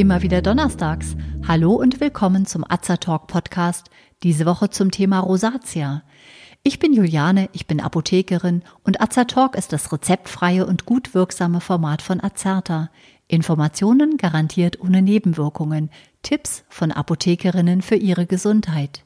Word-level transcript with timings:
Immer 0.00 0.22
wieder 0.22 0.40
donnerstags. 0.40 1.14
Hallo 1.46 1.74
und 1.74 2.00
willkommen 2.00 2.46
zum 2.46 2.64
Azertalk 2.66 3.26
Podcast. 3.26 3.90
Diese 4.22 4.46
Woche 4.46 4.70
zum 4.70 4.90
Thema 4.90 5.18
Rosatia. 5.18 6.04
Ich 6.62 6.78
bin 6.78 6.94
Juliane, 6.94 7.50
ich 7.52 7.66
bin 7.66 7.80
Apothekerin 7.80 8.62
und 8.82 9.02
Azertalk 9.02 9.56
ist 9.56 9.74
das 9.74 9.92
rezeptfreie 9.92 10.64
und 10.64 10.86
gut 10.86 11.12
wirksame 11.12 11.60
Format 11.60 12.00
von 12.00 12.18
Azerta. 12.24 12.88
Informationen 13.28 14.16
garantiert 14.16 14.80
ohne 14.80 15.02
Nebenwirkungen. 15.02 15.90
Tipps 16.22 16.64
von 16.70 16.92
Apothekerinnen 16.92 17.82
für 17.82 17.96
ihre 17.96 18.24
Gesundheit. 18.24 19.04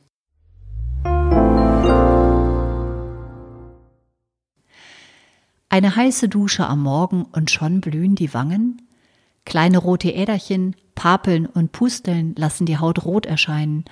Eine 5.75 5.97
heiße 5.97 6.29
Dusche 6.29 6.69
am 6.69 6.85
Morgen 6.85 7.25
und 7.33 7.51
schon 7.51 7.81
blühen 7.81 8.15
die 8.15 8.33
Wangen? 8.33 8.81
Kleine 9.45 9.79
rote 9.79 10.09
Äderchen, 10.09 10.77
Papeln 10.95 11.47
und 11.47 11.73
Pusteln 11.73 12.33
lassen 12.39 12.65
die 12.65 12.79
Haut 12.79 13.05
rot 13.05 13.27
erscheinen. 13.27 13.85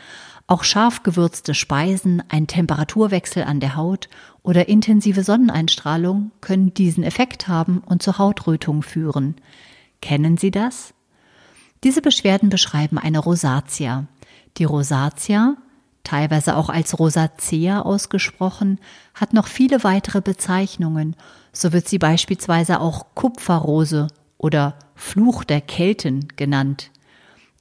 Auch 0.47 0.63
scharf 0.63 1.03
gewürzte 1.03 1.55
Speisen, 1.55 2.23
ein 2.29 2.47
Temperaturwechsel 2.47 3.43
an 3.43 3.59
der 3.59 3.75
Haut 3.75 4.09
oder 4.45 4.69
intensive 4.69 5.25
Sonneneinstrahlung 5.25 6.31
können 6.41 6.73
diesen 6.73 7.03
Effekt 7.03 7.49
haben 7.49 7.79
und 7.85 8.01
zur 8.01 8.17
Hautrötung 8.17 8.85
führen. 8.85 9.35
Kennen 10.01 10.37
Sie 10.37 10.53
das? 10.53 10.95
Diese 11.83 12.01
Beschwerden 12.01 12.49
beschreiben 12.49 12.97
eine 12.97 13.19
Rosatia. 13.19 14.07
Die 14.57 14.65
Rosatia, 14.65 15.57
teilweise 16.05 16.57
auch 16.57 16.69
als 16.69 16.99
Rosacea 16.99 17.83
ausgesprochen, 17.83 18.79
hat 19.15 19.33
noch 19.33 19.47
viele 19.47 19.85
weitere 19.85 20.21
Bezeichnungen. 20.21 21.17
So 21.53 21.73
wird 21.73 21.89
sie 21.89 21.99
beispielsweise 21.99 22.81
auch 22.81 23.15
Kupferrose 23.15 24.09
oder 24.39 24.75
Fluch 24.95 25.45
der 25.45 25.61
Kelten 25.61 26.29
genannt. 26.37 26.91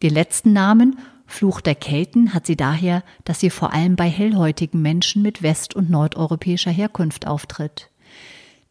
Die 0.01 0.09
letzten 0.09 0.53
Namen 0.53 0.97
Fluch 1.31 1.61
der 1.61 1.75
Kelten 1.75 2.33
hat 2.33 2.45
sie 2.45 2.57
daher, 2.57 3.03
dass 3.23 3.39
sie 3.39 3.49
vor 3.49 3.71
allem 3.71 3.95
bei 3.95 4.09
hellhäutigen 4.09 4.81
Menschen 4.81 5.21
mit 5.21 5.41
west- 5.41 5.75
und 5.75 5.89
nordeuropäischer 5.89 6.71
Herkunft 6.71 7.25
auftritt. 7.25 7.89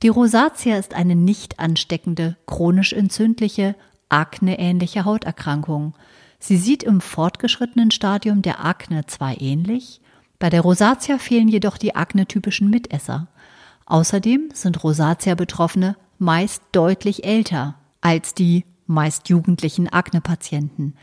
Die 0.02 0.08
Rosatia 0.08 0.76
ist 0.76 0.94
eine 0.94 1.16
nicht 1.16 1.58
ansteckende, 1.58 2.36
chronisch 2.46 2.92
entzündliche, 2.92 3.76
akneähnliche 4.08 5.04
Hauterkrankung. 5.04 5.94
Sie 6.40 6.56
sieht 6.56 6.82
im 6.82 7.00
fortgeschrittenen 7.00 7.90
Stadium 7.90 8.42
der 8.42 8.64
Akne 8.64 9.06
zwar 9.06 9.40
ähnlich, 9.40 10.00
bei 10.40 10.48
der 10.48 10.62
Rosatia 10.62 11.18
fehlen 11.18 11.48
jedoch 11.48 11.76
die 11.76 11.94
aknetypischen 11.94 12.70
Mitesser. 12.70 13.28
Außerdem 13.84 14.48
sind 14.54 14.82
Rosatia-Betroffene 14.82 15.96
meist 16.18 16.62
deutlich 16.72 17.24
älter 17.24 17.76
als 18.00 18.34
die 18.34 18.64
meist 18.86 19.28
jugendlichen 19.28 19.88
Akne-Patienten. 19.88 20.94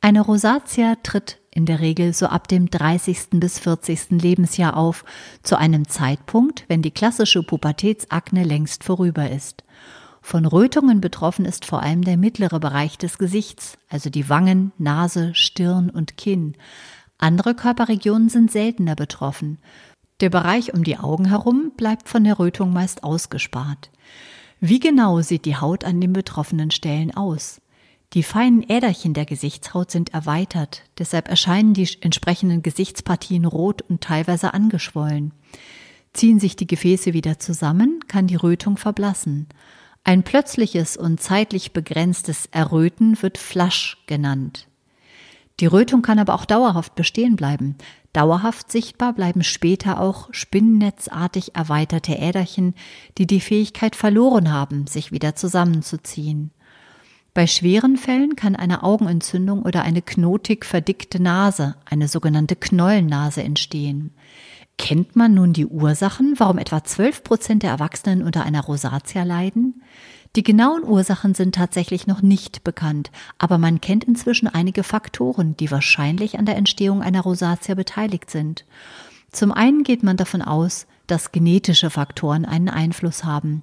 Eine 0.00 0.22
Rosatia 0.22 0.96
tritt 1.02 1.38
in 1.52 1.66
der 1.66 1.80
Regel 1.80 2.12
so 2.12 2.26
ab 2.26 2.48
dem 2.48 2.68
30. 2.68 3.30
bis 3.34 3.60
40. 3.60 4.10
Lebensjahr 4.22 4.76
auf, 4.76 5.04
zu 5.42 5.56
einem 5.56 5.88
Zeitpunkt, 5.88 6.64
wenn 6.68 6.82
die 6.82 6.90
klassische 6.90 7.42
Pubertätsakne 7.42 8.42
längst 8.42 8.82
vorüber 8.82 9.30
ist. 9.30 9.62
Von 10.20 10.46
Rötungen 10.46 11.00
betroffen 11.00 11.44
ist 11.44 11.64
vor 11.64 11.82
allem 11.82 12.02
der 12.02 12.16
mittlere 12.16 12.60
Bereich 12.60 12.98
des 12.98 13.18
Gesichts, 13.18 13.78
also 13.88 14.10
die 14.10 14.28
Wangen, 14.28 14.72
Nase, 14.78 15.34
Stirn 15.34 15.90
und 15.90 16.16
Kinn. 16.16 16.56
Andere 17.18 17.54
Körperregionen 17.54 18.28
sind 18.28 18.50
seltener 18.50 18.94
betroffen. 18.94 19.58
Der 20.20 20.30
Bereich 20.30 20.74
um 20.74 20.84
die 20.84 20.98
Augen 20.98 21.26
herum 21.26 21.72
bleibt 21.76 22.08
von 22.08 22.24
der 22.24 22.38
Rötung 22.38 22.72
meist 22.72 23.04
ausgespart. 23.04 23.90
Wie 24.60 24.78
genau 24.78 25.20
sieht 25.22 25.46
die 25.46 25.56
Haut 25.56 25.84
an 25.84 26.00
den 26.00 26.12
betroffenen 26.12 26.70
Stellen 26.70 27.14
aus? 27.14 27.60
Die 28.12 28.22
feinen 28.22 28.62
Äderchen 28.68 29.14
der 29.14 29.24
Gesichtshaut 29.24 29.90
sind 29.90 30.12
erweitert, 30.12 30.82
deshalb 30.98 31.28
erscheinen 31.28 31.74
die 31.74 31.88
entsprechenden 32.00 32.60
Gesichtspartien 32.60 33.44
rot 33.44 33.82
und 33.82 34.00
teilweise 34.02 34.52
angeschwollen. 34.52 35.32
Ziehen 36.12 36.40
sich 36.40 36.56
die 36.56 36.66
Gefäße 36.66 37.12
wieder 37.12 37.38
zusammen, 37.38 38.00
kann 38.08 38.26
die 38.26 38.36
Rötung 38.36 38.76
verblassen. 38.76 39.46
Ein 40.04 40.22
plötzliches 40.22 40.96
und 40.96 41.20
zeitlich 41.20 41.72
begrenztes 41.72 42.46
Erröten 42.52 43.20
wird 43.22 43.38
Flasch 43.38 43.98
genannt. 44.06 44.66
Die 45.60 45.66
Rötung 45.66 46.00
kann 46.00 46.18
aber 46.18 46.34
auch 46.34 46.46
dauerhaft 46.46 46.94
bestehen 46.94 47.36
bleiben. 47.36 47.76
Dauerhaft 48.14 48.72
sichtbar 48.72 49.12
bleiben 49.12 49.44
später 49.44 50.00
auch 50.00 50.28
spinnennetzartig 50.32 51.54
erweiterte 51.54 52.14
Äderchen, 52.14 52.74
die 53.18 53.26
die 53.26 53.40
Fähigkeit 53.40 53.94
verloren 53.94 54.50
haben, 54.50 54.86
sich 54.86 55.12
wieder 55.12 55.36
zusammenzuziehen. 55.36 56.50
Bei 57.34 57.46
schweren 57.46 57.96
Fällen 57.96 58.34
kann 58.34 58.56
eine 58.56 58.82
Augenentzündung 58.82 59.62
oder 59.62 59.82
eine 59.82 60.02
knotig 60.02 60.64
verdickte 60.64 61.22
Nase, 61.22 61.76
eine 61.84 62.08
sogenannte 62.08 62.56
Knollennase 62.56 63.42
entstehen. 63.42 64.12
Kennt 64.80 65.14
man 65.14 65.34
nun 65.34 65.52
die 65.52 65.66
Ursachen, 65.66 66.36
warum 66.38 66.56
etwa 66.56 66.82
12 66.82 67.22
Prozent 67.22 67.62
der 67.62 67.70
Erwachsenen 67.70 68.22
unter 68.22 68.44
einer 68.44 68.62
Rosatia 68.62 69.24
leiden? 69.24 69.82
Die 70.36 70.42
genauen 70.42 70.84
Ursachen 70.84 71.34
sind 71.34 71.54
tatsächlich 71.54 72.06
noch 72.06 72.22
nicht 72.22 72.64
bekannt, 72.64 73.10
aber 73.36 73.58
man 73.58 73.82
kennt 73.82 74.04
inzwischen 74.04 74.48
einige 74.48 74.82
Faktoren, 74.82 75.54
die 75.54 75.70
wahrscheinlich 75.70 76.38
an 76.38 76.46
der 76.46 76.56
Entstehung 76.56 77.02
einer 77.02 77.20
Rosatia 77.20 77.74
beteiligt 77.74 78.30
sind. 78.30 78.64
Zum 79.30 79.52
einen 79.52 79.82
geht 79.82 80.02
man 80.02 80.16
davon 80.16 80.40
aus, 80.40 80.86
dass 81.06 81.30
genetische 81.30 81.90
Faktoren 81.90 82.46
einen 82.46 82.70
Einfluss 82.70 83.22
haben. 83.22 83.62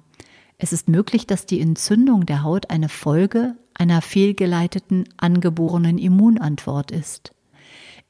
Es 0.56 0.72
ist 0.72 0.88
möglich, 0.88 1.26
dass 1.26 1.46
die 1.46 1.60
Entzündung 1.60 2.26
der 2.26 2.44
Haut 2.44 2.70
eine 2.70 2.88
Folge 2.88 3.56
einer 3.74 4.02
fehlgeleiteten 4.02 5.08
angeborenen 5.16 5.98
Immunantwort 5.98 6.92
ist. 6.92 7.32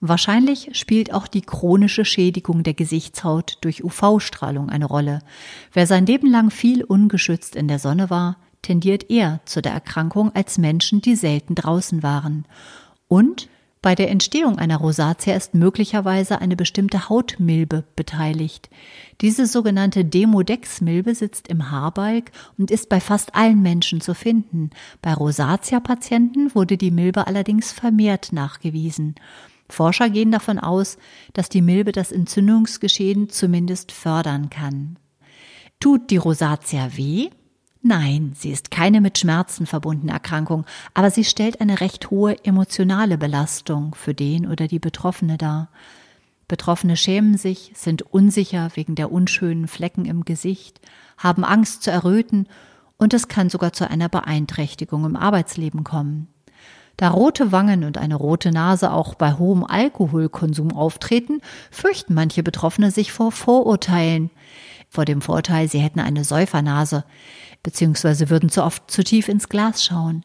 Wahrscheinlich 0.00 0.70
spielt 0.78 1.12
auch 1.12 1.26
die 1.26 1.42
chronische 1.42 2.04
Schädigung 2.04 2.62
der 2.62 2.74
Gesichtshaut 2.74 3.58
durch 3.62 3.82
UV-Strahlung 3.82 4.70
eine 4.70 4.86
Rolle. 4.86 5.20
Wer 5.72 5.86
sein 5.88 6.06
Leben 6.06 6.30
lang 6.30 6.50
viel 6.50 6.84
ungeschützt 6.84 7.56
in 7.56 7.66
der 7.66 7.80
Sonne 7.80 8.08
war, 8.08 8.36
tendiert 8.62 9.10
eher 9.10 9.40
zu 9.44 9.60
der 9.60 9.72
Erkrankung 9.72 10.32
als 10.34 10.58
Menschen, 10.58 11.00
die 11.00 11.16
selten 11.16 11.56
draußen 11.56 12.02
waren. 12.04 12.44
Und 13.08 13.48
bei 13.80 13.94
der 13.94 14.10
Entstehung 14.10 14.58
einer 14.58 14.76
Rosatia 14.76 15.34
ist 15.34 15.54
möglicherweise 15.54 16.40
eine 16.40 16.56
bestimmte 16.56 17.08
Hautmilbe 17.08 17.84
beteiligt. 17.94 18.68
Diese 19.20 19.46
sogenannte 19.46 20.04
Demodex-Milbe 20.04 21.14
sitzt 21.14 21.48
im 21.48 21.70
Haarbalg 21.70 22.32
und 22.56 22.70
ist 22.70 22.88
bei 22.88 23.00
fast 23.00 23.34
allen 23.36 23.62
Menschen 23.62 24.00
zu 24.00 24.14
finden. 24.14 24.70
Bei 25.00 25.14
Rosatia-Patienten 25.14 26.54
wurde 26.54 26.76
die 26.76 26.90
Milbe 26.90 27.28
allerdings 27.28 27.72
vermehrt 27.72 28.32
nachgewiesen. 28.32 29.14
Forscher 29.70 30.10
gehen 30.10 30.30
davon 30.30 30.58
aus, 30.58 30.96
dass 31.32 31.48
die 31.48 31.62
Milbe 31.62 31.92
das 31.92 32.12
Entzündungsgeschehen 32.12 33.28
zumindest 33.28 33.92
fördern 33.92 34.50
kann. 34.50 34.98
Tut 35.80 36.10
die 36.10 36.16
Rosatia 36.16 36.96
weh? 36.96 37.30
Nein, 37.82 38.32
sie 38.34 38.50
ist 38.50 38.70
keine 38.70 39.00
mit 39.00 39.18
Schmerzen 39.18 39.66
verbundene 39.66 40.12
Erkrankung, 40.12 40.66
aber 40.94 41.10
sie 41.10 41.24
stellt 41.24 41.60
eine 41.60 41.80
recht 41.80 42.10
hohe 42.10 42.44
emotionale 42.44 43.16
Belastung 43.16 43.94
für 43.94 44.14
den 44.14 44.46
oder 44.46 44.66
die 44.66 44.80
Betroffene 44.80 45.38
dar. 45.38 45.70
Betroffene 46.48 46.96
schämen 46.96 47.36
sich, 47.36 47.72
sind 47.74 48.02
unsicher 48.02 48.70
wegen 48.74 48.94
der 48.94 49.12
unschönen 49.12 49.68
Flecken 49.68 50.06
im 50.06 50.24
Gesicht, 50.24 50.80
haben 51.18 51.44
Angst 51.44 51.82
zu 51.82 51.90
erröten 51.90 52.48
und 52.96 53.14
es 53.14 53.28
kann 53.28 53.48
sogar 53.48 53.72
zu 53.72 53.88
einer 53.88 54.08
Beeinträchtigung 54.08 55.04
im 55.04 55.14
Arbeitsleben 55.14 55.84
kommen. 55.84 56.28
Da 56.98 57.08
rote 57.08 57.52
Wangen 57.52 57.84
und 57.84 57.96
eine 57.96 58.16
rote 58.16 58.50
Nase 58.50 58.92
auch 58.92 59.14
bei 59.14 59.34
hohem 59.34 59.64
Alkoholkonsum 59.64 60.72
auftreten, 60.72 61.40
fürchten 61.70 62.12
manche 62.12 62.42
Betroffene 62.42 62.90
sich 62.90 63.12
vor 63.12 63.32
Vorurteilen, 63.32 64.30
vor 64.90 65.04
dem 65.04 65.22
Vorteil, 65.22 65.68
sie 65.68 65.78
hätten 65.78 66.00
eine 66.00 66.24
Säufernase 66.24 67.04
beziehungsweise 67.62 68.30
würden 68.30 68.48
zu 68.48 68.62
oft 68.64 68.90
zu 68.90 69.04
tief 69.04 69.28
ins 69.28 69.48
Glas 69.48 69.84
schauen. 69.84 70.24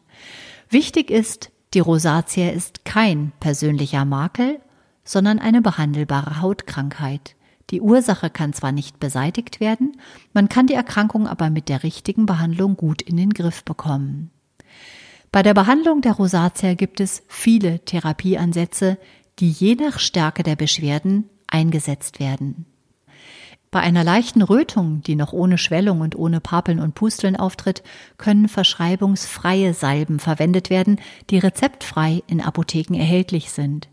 Wichtig 0.68 1.10
ist, 1.10 1.50
die 1.74 1.80
Rosatia 1.80 2.50
ist 2.50 2.84
kein 2.84 3.32
persönlicher 3.40 4.04
Makel, 4.04 4.60
sondern 5.04 5.38
eine 5.38 5.60
behandelbare 5.60 6.40
Hautkrankheit. 6.40 7.36
Die 7.70 7.80
Ursache 7.80 8.30
kann 8.30 8.52
zwar 8.52 8.72
nicht 8.72 9.00
beseitigt 9.00 9.60
werden, 9.60 9.96
man 10.32 10.48
kann 10.48 10.66
die 10.66 10.74
Erkrankung 10.74 11.26
aber 11.26 11.50
mit 11.50 11.68
der 11.68 11.82
richtigen 11.82 12.26
Behandlung 12.26 12.76
gut 12.76 13.02
in 13.02 13.16
den 13.16 13.30
Griff 13.30 13.64
bekommen. 13.64 14.30
Bei 15.34 15.42
der 15.42 15.52
Behandlung 15.52 16.00
der 16.00 16.12
Rosatia 16.12 16.74
gibt 16.74 17.00
es 17.00 17.24
viele 17.26 17.80
Therapieansätze, 17.80 18.98
die 19.40 19.50
je 19.50 19.74
nach 19.74 19.98
Stärke 19.98 20.44
der 20.44 20.54
Beschwerden 20.54 21.28
eingesetzt 21.48 22.20
werden. 22.20 22.66
Bei 23.72 23.80
einer 23.80 24.04
leichten 24.04 24.42
Rötung, 24.42 25.02
die 25.02 25.16
noch 25.16 25.32
ohne 25.32 25.58
Schwellung 25.58 26.02
und 26.02 26.14
ohne 26.14 26.40
Papeln 26.40 26.78
und 26.78 26.94
Pusteln 26.94 27.34
auftritt, 27.34 27.82
können 28.16 28.48
verschreibungsfreie 28.48 29.74
Salben 29.74 30.20
verwendet 30.20 30.70
werden, 30.70 31.00
die 31.30 31.38
rezeptfrei 31.38 32.22
in 32.28 32.40
Apotheken 32.40 32.94
erhältlich 32.94 33.50
sind. 33.50 33.88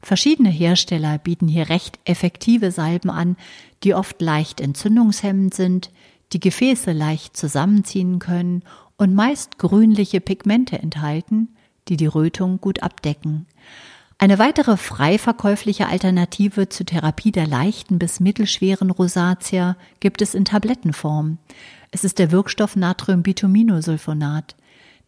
Verschiedene 0.00 0.50
Hersteller 0.50 1.18
bieten 1.18 1.48
hier 1.48 1.70
recht 1.70 1.98
effektive 2.04 2.70
Salben 2.70 3.10
an, 3.10 3.36
die 3.82 3.94
oft 3.94 4.22
leicht 4.22 4.60
entzündungshemmend 4.60 5.54
sind, 5.54 5.90
die 6.32 6.40
Gefäße 6.40 6.92
leicht 6.92 7.36
zusammenziehen 7.36 8.20
können 8.20 8.62
und 8.96 9.14
meist 9.14 9.58
grünliche 9.58 10.20
Pigmente 10.20 10.78
enthalten, 10.78 11.48
die 11.88 11.96
die 11.96 12.06
Rötung 12.06 12.60
gut 12.60 12.82
abdecken. 12.82 13.46
Eine 14.18 14.38
weitere 14.38 14.76
frei 14.76 15.18
verkäufliche 15.18 15.88
Alternative 15.88 16.68
zur 16.68 16.86
Therapie 16.86 17.32
der 17.32 17.46
leichten 17.46 17.98
bis 17.98 18.20
mittelschweren 18.20 18.90
Rosatia 18.90 19.76
gibt 20.00 20.22
es 20.22 20.34
in 20.34 20.44
Tablettenform. 20.44 21.38
Es 21.90 22.04
ist 22.04 22.18
der 22.18 22.30
Wirkstoff 22.30 22.76
Natriumbituminosulfonat. 22.76 24.54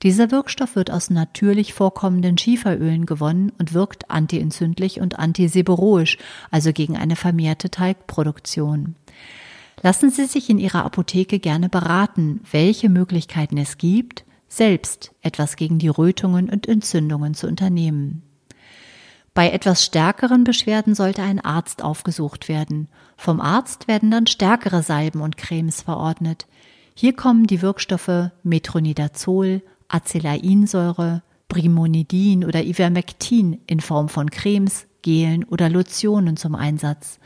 Dieser 0.03 0.31
Wirkstoff 0.31 0.77
wird 0.77 0.91
aus 0.91 1.09
natürlich 1.09 1.73
vorkommenden 1.73 2.37
Schieferölen 2.37 3.07
gewonnen 3.07 3.53
und 3.59 3.73
wirkt 3.73 4.11
antientzündlich 4.11 5.01
und 5.01 5.19
antiseboroisch, 5.19 6.19
also 6.51 6.73
gegen 6.73 6.97
eine 6.97 7.17
vermehrte 7.17 7.71
Talgproduktion. 7.71 8.97
Lassen 9.83 10.11
Sie 10.11 10.25
sich 10.25 10.49
in 10.49 10.59
Ihrer 10.59 10.85
Apotheke 10.85 11.39
gerne 11.39 11.69
beraten, 11.69 12.41
welche 12.51 12.89
Möglichkeiten 12.89 13.59
es 13.59 13.79
gibt, 13.79 14.25
selbst 14.49 15.13
etwas 15.23 15.57
gegen 15.57 15.79
die 15.79 15.89
Rötungen 15.89 16.49
und 16.49 16.67
Entzündungen 16.67 17.35
zu 17.35 17.47
unternehmen. 17.47 18.23
Bei 19.35 19.51
etwas 19.51 19.85
stärkeren 19.85 20.45
Beschwerden 20.45 20.95
sollte 20.95 21.23
ein 21.23 21.41
Arzt 21.41 21.85
aufgesucht 21.85 22.49
werden. 22.49 22.89
Vom 23.19 23.41
Arzt 23.43 23.87
werden 23.87 24.11
dann 24.11 24.27
stärkere 24.27 24.83
Salben 24.83 25.21
und 25.21 25.37
Cremes 25.37 25.83
verordnet. 25.83 26.47
Hier 26.95 27.13
kommen 27.13 27.47
die 27.47 27.61
Wirkstoffe 27.61 28.31
Metronidazol, 28.43 29.61
Acelainsäure, 29.89 31.23
Brimonidin 31.49 32.47
oder 32.47 32.65
Ivermectin 32.65 33.61
in 33.67 33.81
Form 33.81 34.09
von 34.09 34.31
Cremes, 34.31 34.87
Gelen 35.03 35.45
oder 35.45 35.69
Lotionen 35.69 36.39
zum 36.39 36.55
Einsatz. 36.55 37.21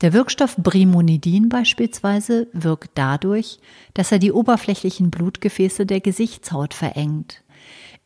Der 0.00 0.12
Wirkstoff 0.12 0.56
Brimonidin 0.56 1.48
beispielsweise 1.48 2.46
wirkt 2.52 2.92
dadurch, 2.94 3.58
dass 3.94 4.12
er 4.12 4.20
die 4.20 4.30
oberflächlichen 4.30 5.10
Blutgefäße 5.10 5.86
der 5.86 6.00
Gesichtshaut 6.00 6.72
verengt. 6.72 7.42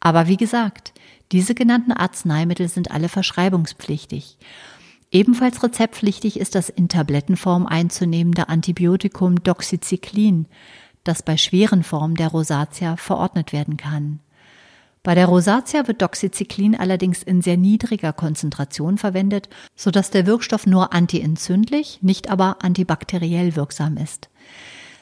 Aber 0.01 0.27
wie 0.27 0.39
gesagt, 0.39 0.95
diese 1.33 1.55
genannten 1.55 1.93
Arzneimittel 1.93 2.69
sind 2.69 2.91
alle 2.91 3.11
verschreibungspflichtig. 3.11 4.39
Ebenfalls 5.11 5.63
rezeptpflichtig 5.63 6.41
ist 6.41 6.55
das 6.55 6.71
in 6.71 6.89
Tablettenform 6.89 7.67
einzunehmende 7.67 8.49
Antibiotikum 8.49 9.43
Doxycyclin, 9.43 10.47
das 11.05 11.23
bei 11.23 11.37
schweren 11.37 11.83
Formen 11.83 12.15
der 12.15 12.29
Rosatia 12.29 12.97
verordnet 12.97 13.53
werden 13.53 13.77
kann. 13.77 14.21
Bei 15.03 15.17
der 15.17 15.27
Rosatia 15.27 15.89
wird 15.89 16.01
Doxycyclin 16.01 16.77
allerdings 16.77 17.25
in 17.25 17.43
sehr 17.43 17.57
niedriger 17.57 18.13
Konzentration 18.13 18.99
verwendet, 18.99 19.49
sodass 19.75 20.11
der 20.11 20.27
Wirkstoff 20.27 20.65
nur 20.65 20.93
antientzündlich, 20.93 21.99
nicht 22.03 22.31
aber 22.31 22.63
antibakteriell 22.63 23.57
wirksam 23.57 23.97
ist. 23.97 24.29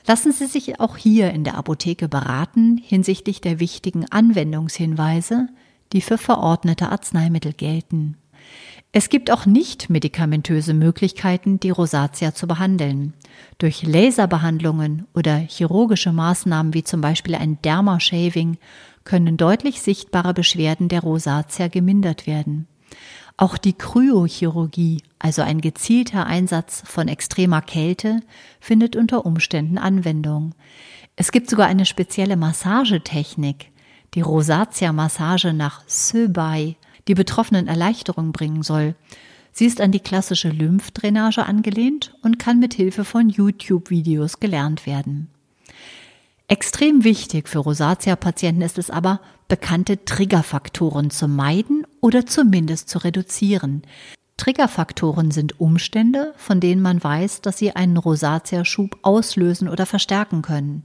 Lassen 0.07 0.33
Sie 0.33 0.47
sich 0.47 0.81
auch 0.81 0.97
hier 0.97 1.31
in 1.33 1.45
der 1.45 1.57
Apotheke 1.57 2.09
beraten 2.09 2.79
hinsichtlich 2.83 3.43
der 3.43 3.61
wichtigen 3.61 4.07
Anwendungshinweise, 4.11 5.49
die 5.93 6.01
für 6.01 6.17
verordnete 6.17 6.89
Arzneimittel 6.89 7.53
gelten. 7.53 8.17
Es 8.93 9.09
gibt 9.09 9.31
auch 9.31 9.47
nicht 9.47 9.89
medikamentöse 9.89 10.75
Möglichkeiten, 10.75 11.61
die 11.61 11.71
Rosatia 11.71 12.35
zu 12.35 12.49
behandeln. 12.49 13.15
Durch 13.59 13.85
Laserbehandlungen 13.85 15.07
oder 15.15 15.37
chirurgische 15.37 16.13
Maßnahmen 16.13 16.75
wie 16.75 16.83
zum 16.83 17.01
Beispiel 17.01 17.37
ein 17.37 17.63
Dermashaving 17.63 18.59
können 19.05 19.37
deutlich 19.37 19.81
sichtbare 19.81 20.35
Beschwerden 20.35 20.89
der 20.89 21.03
Rosatia 21.03 21.69
gemindert 21.69 22.27
werden. 22.27 22.67
Auch 23.37 23.59
die 23.59 23.75
Kryochirurgie, 23.75 25.03
also 25.21 25.43
ein 25.43 25.61
gezielter 25.61 26.27
Einsatz 26.27 26.83
von 26.85 27.07
extremer 27.07 27.63
Kälte, 27.63 28.21
findet 28.59 28.97
unter 28.97 29.25
Umständen 29.25 29.79
Anwendung. 29.79 30.55
Es 31.15 31.31
gibt 31.31 31.49
sogar 31.49 31.69
eine 31.69 31.87
spezielle 31.87 32.37
Massagetechnik, 32.37 33.71
die 34.15 34.21
Rosatia-Massage 34.21 35.53
nach 35.53 35.83
Söbai, 35.87 36.77
die 37.09 37.15
Betroffenen 37.15 37.67
Erleichterung 37.67 38.33
bringen 38.33 38.63
soll. 38.63 38.95
Sie 39.53 39.67
ist 39.67 39.81
an 39.81 39.93
die 39.93 40.01
klassische 40.01 40.49
Lymphdrainage 40.49 41.45
angelehnt 41.45 42.15
und 42.23 42.39
kann 42.39 42.59
mit 42.59 42.75
Hilfe 42.75 43.05
von 43.05 43.29
YouTube-Videos 43.29 44.41
gelernt 44.41 44.87
werden. 44.87 45.29
Extrem 46.47 47.05
wichtig 47.05 47.49
für 47.49 47.61
Rosatia-Patienten 47.61 48.63
ist 48.63 48.79
es 48.79 48.91
aber, 48.91 49.21
bekannte 49.47 50.05
Triggerfaktoren 50.05 51.11
zu 51.11 51.29
meiden 51.29 51.87
oder 52.01 52.27
zumindest 52.27 52.89
zu 52.89 52.99
reduzieren. 52.99 53.83
Triggerfaktoren 54.37 55.31
sind 55.31 55.61
Umstände, 55.61 56.33
von 56.37 56.61
denen 56.61 56.83
man 56.83 57.05
weiß, 57.05 57.43
dass 57.43 57.59
sie 57.59 57.77
einen 57.77 57.97
Rosatia-Schub 57.97 58.99
auslösen 59.03 59.69
oder 59.69 59.87
verstärken 59.87 60.43
können. 60.43 60.85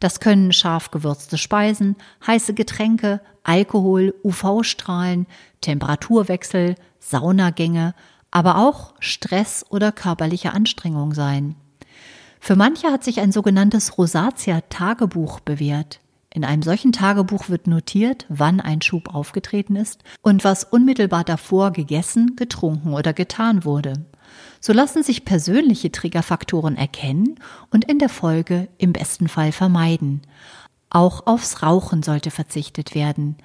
Das 0.00 0.20
können 0.20 0.52
scharf 0.52 0.90
gewürzte 0.90 1.36
Speisen, 1.38 1.96
heiße 2.26 2.54
Getränke, 2.54 3.20
Alkohol, 3.44 4.14
UV-Strahlen, 4.24 5.26
Temperaturwechsel, 5.60 6.74
Saunagänge, 6.98 7.94
aber 8.30 8.58
auch 8.58 8.94
Stress 8.98 9.64
oder 9.70 9.92
körperliche 9.92 10.52
Anstrengung 10.52 11.14
sein. 11.14 11.54
Für 12.40 12.56
manche 12.56 12.88
hat 12.88 13.04
sich 13.04 13.20
ein 13.20 13.32
sogenanntes 13.32 13.96
Rosatia-Tagebuch 13.96 15.40
bewährt. 15.40 16.00
In 16.34 16.44
einem 16.44 16.62
solchen 16.62 16.90
Tagebuch 16.90 17.48
wird 17.48 17.68
notiert, 17.68 18.26
wann 18.28 18.60
ein 18.60 18.82
Schub 18.82 19.14
aufgetreten 19.14 19.76
ist 19.76 20.02
und 20.20 20.42
was 20.42 20.64
unmittelbar 20.64 21.22
davor 21.22 21.70
gegessen, 21.70 22.34
getrunken 22.34 22.92
oder 22.92 23.12
getan 23.12 23.64
wurde. 23.64 24.04
So 24.60 24.72
lassen 24.72 25.04
sich 25.04 25.24
persönliche 25.24 25.92
Triggerfaktoren 25.92 26.76
erkennen 26.76 27.36
und 27.70 27.84
in 27.84 28.00
der 28.00 28.08
Folge 28.08 28.68
im 28.78 28.92
besten 28.92 29.28
Fall 29.28 29.52
vermeiden. 29.52 30.22
Auch 30.94 31.26
aufs 31.26 31.60
Rauchen 31.64 32.04
sollte 32.04 32.30
verzichtet 32.30 32.94
werden. 32.94 33.36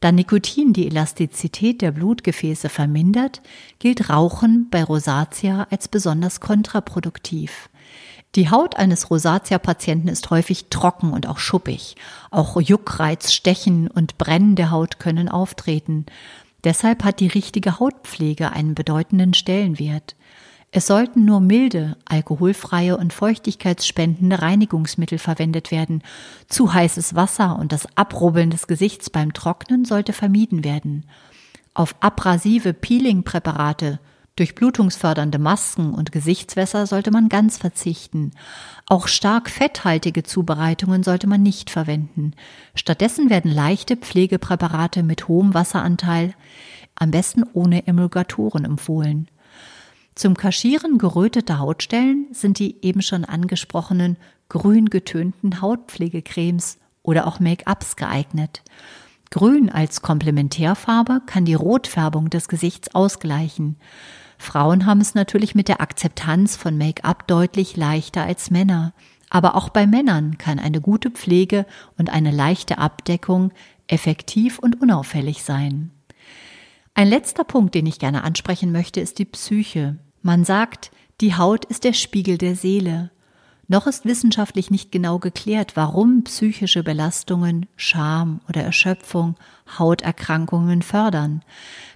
Da 0.00 0.12
Nikotin 0.12 0.72
die 0.72 0.86
Elastizität 0.86 1.82
der 1.82 1.90
Blutgefäße 1.92 2.70
vermindert, 2.70 3.42
gilt 3.78 4.08
Rauchen 4.08 4.68
bei 4.70 4.82
Rosatia 4.82 5.66
als 5.70 5.88
besonders 5.88 6.40
kontraproduktiv. 6.40 7.68
Die 8.34 8.48
Haut 8.48 8.76
eines 8.76 9.10
Rosatia-Patienten 9.10 10.08
ist 10.08 10.30
häufig 10.30 10.70
trocken 10.70 11.12
und 11.12 11.28
auch 11.28 11.38
schuppig. 11.38 11.96
Auch 12.30 12.58
Juckreiz, 12.58 13.34
Stechen 13.34 13.88
und 13.88 14.16
Brennen 14.16 14.56
der 14.56 14.70
Haut 14.70 14.98
können 14.98 15.28
auftreten. 15.28 16.06
Deshalb 16.64 17.04
hat 17.04 17.20
die 17.20 17.28
richtige 17.28 17.78
Hautpflege 17.78 18.52
einen 18.52 18.74
bedeutenden 18.74 19.34
Stellenwert. 19.34 20.16
Es 20.72 20.86
sollten 20.86 21.24
nur 21.24 21.40
milde, 21.40 21.96
alkoholfreie 22.04 22.96
und 22.96 23.12
feuchtigkeitsspendende 23.12 24.42
Reinigungsmittel 24.42 25.18
verwendet 25.18 25.70
werden. 25.70 26.02
Zu 26.48 26.74
heißes 26.74 27.14
Wasser 27.14 27.58
und 27.58 27.72
das 27.72 27.86
Abrubbeln 27.96 28.50
des 28.50 28.66
Gesichts 28.66 29.08
beim 29.08 29.32
Trocknen 29.32 29.84
sollte 29.84 30.12
vermieden 30.12 30.64
werden. 30.64 31.06
Auf 31.72 31.94
abrasive 32.00 32.72
Peeling-Präparate, 32.72 34.00
durchblutungsfördernde 34.36 35.38
Masken 35.38 35.94
und 35.94 36.12
Gesichtswässer 36.12 36.86
sollte 36.86 37.10
man 37.10 37.28
ganz 37.28 37.56
verzichten. 37.56 38.32
Auch 38.86 39.08
stark 39.08 39.48
fetthaltige 39.48 40.22
Zubereitungen 40.24 41.02
sollte 41.02 41.26
man 41.26 41.42
nicht 41.42 41.70
verwenden. 41.70 42.32
Stattdessen 42.74 43.30
werden 43.30 43.50
leichte 43.50 43.96
Pflegepräparate 43.96 45.02
mit 45.02 45.28
hohem 45.28 45.54
Wasseranteil, 45.54 46.34
am 46.96 47.10
besten 47.10 47.44
ohne 47.52 47.86
Emulgatoren 47.86 48.64
empfohlen. 48.64 49.28
Zum 50.16 50.34
Kaschieren 50.34 50.96
geröteter 50.96 51.58
Hautstellen 51.58 52.28
sind 52.32 52.58
die 52.58 52.82
eben 52.82 53.02
schon 53.02 53.26
angesprochenen 53.26 54.16
grün 54.48 54.86
getönten 54.86 55.60
Hautpflegecremes 55.60 56.78
oder 57.02 57.26
auch 57.26 57.38
Make-ups 57.38 57.96
geeignet. 57.96 58.62
Grün 59.30 59.68
als 59.68 60.00
Komplementärfarbe 60.00 61.20
kann 61.26 61.44
die 61.44 61.52
Rotfärbung 61.52 62.30
des 62.30 62.48
Gesichts 62.48 62.94
ausgleichen. 62.94 63.76
Frauen 64.38 64.86
haben 64.86 65.02
es 65.02 65.14
natürlich 65.14 65.54
mit 65.54 65.68
der 65.68 65.82
Akzeptanz 65.82 66.56
von 66.56 66.78
Make-up 66.78 67.28
deutlich 67.28 67.76
leichter 67.76 68.22
als 68.22 68.50
Männer. 68.50 68.94
Aber 69.28 69.54
auch 69.54 69.68
bei 69.68 69.86
Männern 69.86 70.38
kann 70.38 70.58
eine 70.58 70.80
gute 70.80 71.10
Pflege 71.10 71.66
und 71.98 72.08
eine 72.08 72.30
leichte 72.30 72.78
Abdeckung 72.78 73.52
effektiv 73.86 74.58
und 74.60 74.80
unauffällig 74.80 75.42
sein. 75.42 75.90
Ein 76.94 77.08
letzter 77.08 77.44
Punkt, 77.44 77.74
den 77.74 77.84
ich 77.84 77.98
gerne 77.98 78.24
ansprechen 78.24 78.72
möchte, 78.72 79.00
ist 79.00 79.18
die 79.18 79.26
Psyche. 79.26 79.98
Man 80.26 80.44
sagt, 80.44 80.90
die 81.20 81.36
Haut 81.36 81.66
ist 81.66 81.84
der 81.84 81.92
Spiegel 81.92 82.36
der 82.36 82.56
Seele. 82.56 83.12
Noch 83.68 83.86
ist 83.86 84.04
wissenschaftlich 84.04 84.72
nicht 84.72 84.90
genau 84.90 85.20
geklärt, 85.20 85.76
warum 85.76 86.24
psychische 86.24 86.82
Belastungen, 86.82 87.66
Scham 87.76 88.40
oder 88.48 88.64
Erschöpfung 88.64 89.36
Hauterkrankungen 89.78 90.82
fördern. 90.82 91.44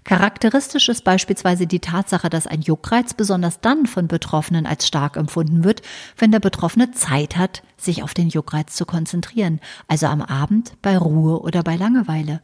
Charakteristisch 0.05 0.89
ist 0.89 1.03
beispielsweise 1.03 1.67
die 1.67 1.81
Tatsache, 1.81 2.31
dass 2.31 2.47
ein 2.47 2.63
Juckreiz 2.63 3.15
besonders 3.15 3.61
dann 3.63 3.87
von 3.87 4.07
Betroffenen 4.07 4.65
als 4.65 4.87
stark 4.87 5.17
empfunden 5.17 5.65
wird, 5.65 5.83
wenn 6.17 6.31
der 6.31 6.39
Betroffene 6.39 6.93
Zeit 6.93 7.37
hat, 7.37 7.65
sich 7.77 8.05
auf 8.05 8.15
den 8.15 8.29
Juckreiz 8.29 8.77
zu 8.77 8.87
konzentrieren, 8.87 9.59
also 9.89 10.07
am 10.07 10.23
Abend, 10.23 10.75
bei 10.83 10.97
Ruhe 10.97 11.41
oder 11.41 11.65
bei 11.65 11.75
Langeweile. 11.75 12.43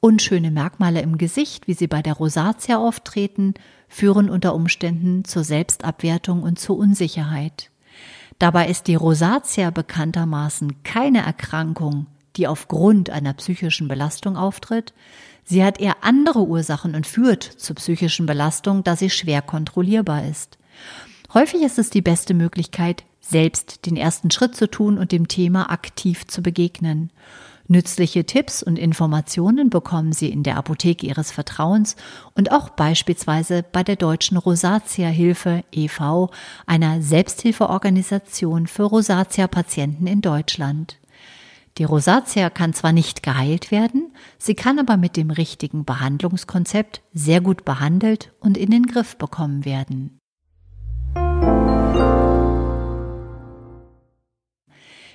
Unschöne 0.00 0.50
Merkmale 0.50 1.00
im 1.00 1.16
Gesicht, 1.16 1.66
wie 1.66 1.72
sie 1.72 1.86
bei 1.86 2.02
der 2.02 2.12
Rosatia 2.12 2.76
auftreten, 2.76 3.54
führen 3.94 4.28
unter 4.28 4.56
Umständen 4.56 5.24
zur 5.24 5.44
Selbstabwertung 5.44 6.42
und 6.42 6.58
zur 6.58 6.76
Unsicherheit. 6.76 7.70
Dabei 8.40 8.68
ist 8.68 8.88
die 8.88 8.96
Rosatia 8.96 9.70
bekanntermaßen 9.70 10.82
keine 10.82 11.24
Erkrankung, 11.24 12.08
die 12.34 12.48
aufgrund 12.48 13.10
einer 13.10 13.34
psychischen 13.34 13.86
Belastung 13.86 14.36
auftritt. 14.36 14.94
Sie 15.44 15.62
hat 15.62 15.78
eher 15.80 16.02
andere 16.02 16.40
Ursachen 16.40 16.96
und 16.96 17.06
führt 17.06 17.44
zu 17.44 17.72
psychischen 17.74 18.26
Belastung, 18.26 18.82
da 18.82 18.96
sie 18.96 19.10
schwer 19.10 19.42
kontrollierbar 19.42 20.24
ist. 20.24 20.58
Häufig 21.32 21.62
ist 21.62 21.78
es 21.78 21.88
die 21.88 22.02
beste 22.02 22.34
Möglichkeit, 22.34 23.04
selbst 23.20 23.86
den 23.86 23.96
ersten 23.96 24.32
Schritt 24.32 24.56
zu 24.56 24.68
tun 24.68 24.98
und 24.98 25.12
dem 25.12 25.28
Thema 25.28 25.70
aktiv 25.70 26.26
zu 26.26 26.42
begegnen. 26.42 27.12
Nützliche 27.66 28.26
Tipps 28.26 28.62
und 28.62 28.78
Informationen 28.78 29.70
bekommen 29.70 30.12
Sie 30.12 30.28
in 30.30 30.42
der 30.42 30.56
Apotheke 30.58 31.06
Ihres 31.06 31.32
Vertrauens 31.32 31.96
und 32.34 32.52
auch 32.52 32.68
beispielsweise 32.68 33.62
bei 33.62 33.82
der 33.82 33.96
Deutschen 33.96 34.36
Rosatia 34.36 35.08
Hilfe 35.08 35.64
e.V., 35.72 36.30
einer 36.66 37.00
Selbsthilfeorganisation 37.00 38.66
für 38.66 38.82
Rosatia-Patienten 38.82 40.06
in 40.06 40.20
Deutschland. 40.20 40.98
Die 41.78 41.84
Rosatia 41.84 42.50
kann 42.50 42.74
zwar 42.74 42.92
nicht 42.92 43.22
geheilt 43.22 43.70
werden, 43.70 44.12
sie 44.38 44.54
kann 44.54 44.78
aber 44.78 44.98
mit 44.98 45.16
dem 45.16 45.30
richtigen 45.30 45.86
Behandlungskonzept 45.86 47.02
sehr 47.14 47.40
gut 47.40 47.64
behandelt 47.64 48.32
und 48.40 48.58
in 48.58 48.70
den 48.70 48.86
Griff 48.86 49.16
bekommen 49.16 49.64
werden. 49.64 50.20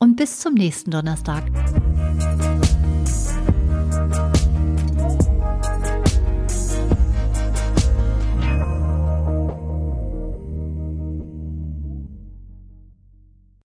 und 0.00 0.16
bis 0.16 0.40
zum 0.40 0.54
nächsten 0.54 0.90
Donnerstag. 0.90 1.44